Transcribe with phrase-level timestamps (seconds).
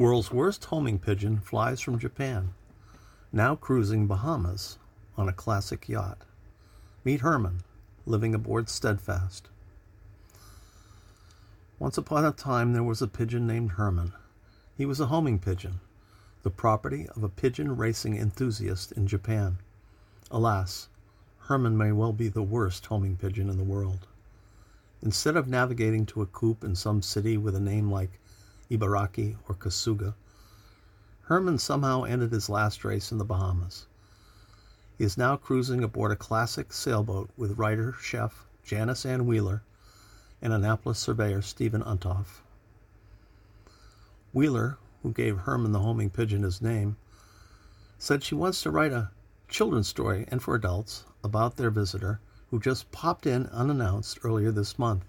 [0.00, 2.54] World's worst homing pigeon flies from Japan,
[3.34, 4.78] now cruising Bahamas
[5.18, 6.24] on a classic yacht.
[7.04, 7.60] Meet Herman,
[8.06, 9.50] living aboard Steadfast.
[11.78, 14.14] Once upon a time there was a pigeon named Herman.
[14.74, 15.80] He was a homing pigeon,
[16.44, 19.58] the property of a pigeon racing enthusiast in Japan.
[20.30, 20.88] Alas,
[21.40, 24.06] Herman may well be the worst homing pigeon in the world.
[25.02, 28.19] Instead of navigating to a coop in some city with a name like
[28.70, 30.14] Ibaraki or Kasuga,
[31.22, 33.86] Herman somehow ended his last race in the Bahamas.
[34.96, 39.62] He is now cruising aboard a classic sailboat with writer chef Janice Ann Wheeler
[40.42, 42.42] and Annapolis surveyor Stephen Untoff.
[44.32, 46.96] Wheeler, who gave Herman the homing pigeon his name,
[47.98, 49.10] said she wants to write a
[49.48, 54.78] children's story and for adults about their visitor who just popped in unannounced earlier this
[54.78, 55.04] month.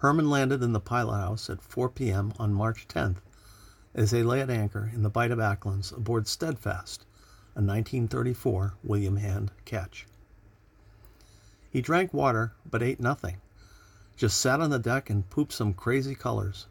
[0.00, 2.32] Herman landed in the pilot house at 4 p.m.
[2.38, 3.16] on March 10th
[3.94, 7.04] as they lay at anchor in the Bight of Acklins aboard Steadfast,
[7.56, 10.06] a 1934 William Hand ketch.
[11.68, 13.38] He drank water but ate nothing,
[14.16, 16.68] just sat on the deck and pooped some crazy colors.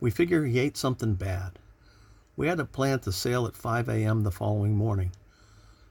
[0.00, 1.58] We figure he ate something bad.
[2.34, 4.22] We had to plan to sail at 5 a.m.
[4.22, 5.12] the following morning.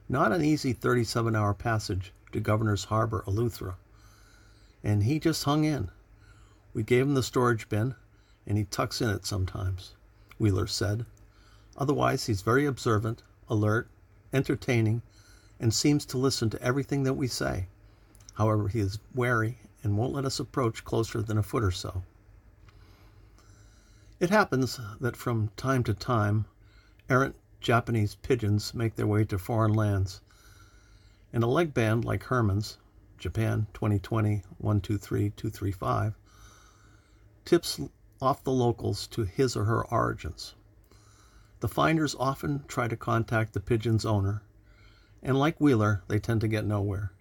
[0.09, 3.75] Not an easy 37 hour passage to Governor's Harbor, Eleuthera.
[4.83, 5.91] And he just hung in.
[6.73, 7.95] We gave him the storage bin,
[8.47, 9.95] and he tucks in it sometimes,
[10.39, 11.05] Wheeler said.
[11.77, 13.89] Otherwise, he's very observant, alert,
[14.31, 15.01] entertaining,
[15.59, 17.67] and seems to listen to everything that we say.
[18.35, 22.03] However, he is wary and won't let us approach closer than a foot or so.
[24.19, 26.45] It happens that from time to time,
[27.09, 30.21] errant Japanese pigeons make their way to foreign lands,
[31.33, 32.77] and a leg band like Herman's,
[33.17, 36.15] Japan 2020 123 235,
[37.45, 37.79] tips
[38.21, 40.55] off the locals to his or her origins.
[41.59, 44.43] The finders often try to contact the pigeon's owner,
[45.21, 47.11] and like Wheeler, they tend to get nowhere.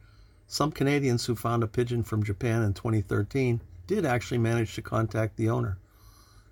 [0.46, 5.36] Some Canadians who found a pigeon from Japan in 2013 did actually manage to contact
[5.36, 5.78] the owner,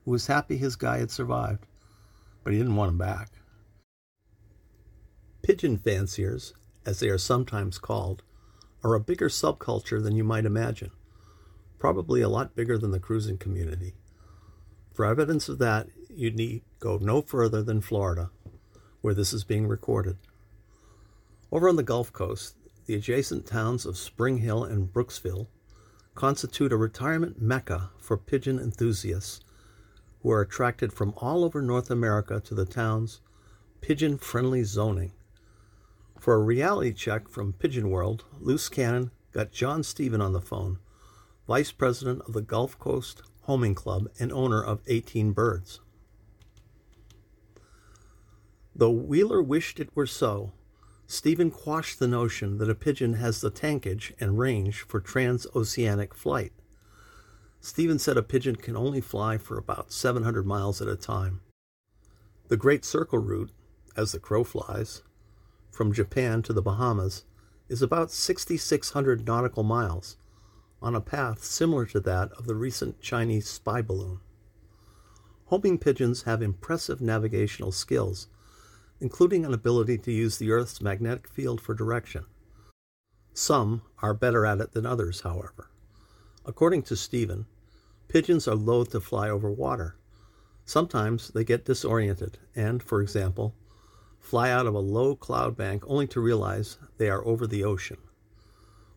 [0.05, 1.67] who was happy his guy had survived,
[2.45, 3.31] but he didn't want him back.
[5.43, 6.53] Pigeon fanciers,
[6.85, 8.23] as they are sometimes called,
[8.85, 10.91] are a bigger subculture than you might imagine,
[11.79, 13.95] probably a lot bigger than the cruising community.
[14.93, 18.31] For evidence of that, you need go no further than Florida,
[19.01, 20.17] where this is being recorded.
[21.53, 22.57] Over on the Gulf Coast,
[22.87, 25.47] the adjacent towns of Spring Hill and Brooksville
[26.15, 29.41] constitute a retirement mecca for pigeon enthusiasts
[30.23, 33.21] who are attracted from all over North America to the town's
[33.81, 35.13] pigeon friendly zoning.
[36.19, 40.79] For a reality check from Pigeon World, Loose Cannon got John Stephen on the phone,
[41.49, 45.81] Vice President of the Gulf Coast Homing Club and owner of 18 Birds.
[48.77, 50.53] Though Wheeler wished it were so,
[51.07, 56.53] Stephen quashed the notion that a pigeon has the tankage and range for transoceanic flight.
[57.63, 61.41] Stephen said a pigeon can only fly for about 700 miles at a time.
[62.49, 63.53] The Great Circle route,
[63.97, 65.03] as the crow flies,
[65.71, 67.25] from Japan to the Bahamas
[67.71, 70.19] is about 6,600 nautical miles
[70.81, 74.21] on a path similar to that of the recent Chinese spy balloon.
[75.47, 78.29] Homing pigeons have impressive navigational skills
[79.01, 82.25] including an ability to use the Earth's magnetic field for direction.
[83.33, 85.71] Some are better at it than others, however.
[86.45, 87.47] According to Stephen,
[88.09, 89.97] pigeons are loath to fly over water.
[90.65, 93.55] Sometimes they get disoriented and, for example,
[94.19, 97.99] fly out of a low cloud bank only to realize they are over the ocean.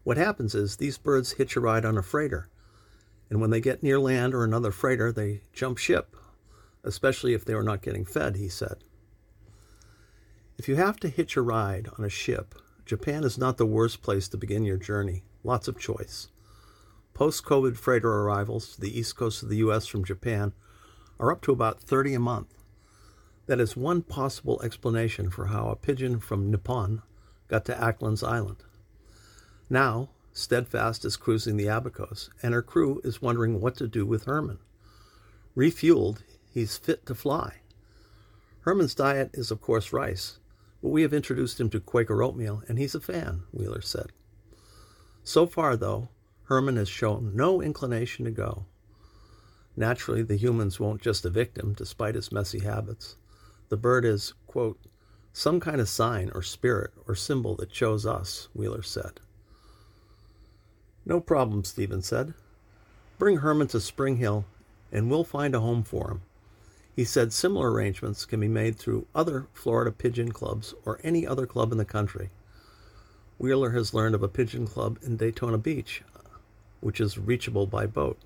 [0.03, 2.49] What happens is these birds hitch a ride on a freighter,
[3.29, 6.15] and when they get near land or another freighter, they jump ship,
[6.83, 8.77] especially if they are not getting fed, he said.
[10.57, 14.01] If you have to hitch a ride on a ship, Japan is not the worst
[14.01, 15.23] place to begin your journey.
[15.43, 16.29] Lots of choice.
[17.13, 19.85] Post COVID freighter arrivals to the east coast of the U.S.
[19.85, 20.53] from Japan
[21.19, 22.55] are up to about 30 a month.
[23.45, 27.01] That is one possible explanation for how a pigeon from Nippon
[27.47, 28.63] got to Acklins Island.
[29.71, 34.25] Now, Steadfast is cruising the Abacos, and her crew is wondering what to do with
[34.25, 34.59] Herman.
[35.55, 36.23] Refueled,
[36.53, 37.61] he's fit to fly.
[38.63, 40.39] Herman's diet is, of course, rice,
[40.81, 44.07] but we have introduced him to Quaker oatmeal, and he's a fan, Wheeler said.
[45.23, 46.09] So far, though,
[46.43, 48.65] Herman has shown no inclination to go.
[49.77, 53.15] Naturally, the humans won't just evict him, despite his messy habits.
[53.69, 54.81] The bird is, quote,
[55.31, 59.21] some kind of sign or spirit or symbol that shows us, Wheeler said.
[61.11, 62.33] No problem, Stephen said.
[63.19, 64.45] Bring Herman to Spring Hill,
[64.93, 66.21] and we'll find a home for him.
[66.95, 71.45] He said similar arrangements can be made through other Florida pigeon clubs or any other
[71.45, 72.29] club in the country.
[73.37, 76.01] Wheeler has learned of a pigeon club in Daytona Beach,
[76.79, 78.17] which is reachable by boat.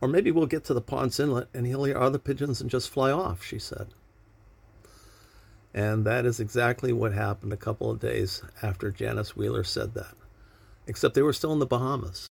[0.00, 2.90] Or maybe we'll get to the Ponce Inlet and he'll hear other pigeons and just
[2.90, 3.94] fly off, she said.
[5.72, 10.16] And that is exactly what happened a couple of days after Janice Wheeler said that,
[10.86, 12.28] except they were still in the Bahamas.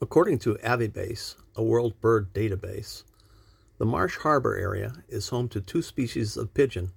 [0.00, 3.04] According to Avibase, a world bird database,
[3.78, 6.92] the Marsh Harbor area is home to two species of pigeon,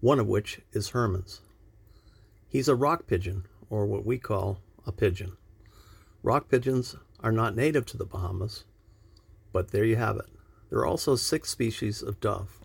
[0.00, 1.40] one of which is Herman's.
[2.48, 5.36] He's a rock pigeon, or what we call a pigeon.
[6.22, 8.64] Rock pigeons are not native to the Bahamas,
[9.52, 10.26] but there you have it.
[10.68, 12.60] There are also six species of dove.